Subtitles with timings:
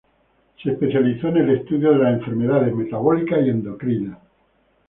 [0.63, 4.17] Se especializó en el estudio de las enfermedades metabólicas y endocrinas.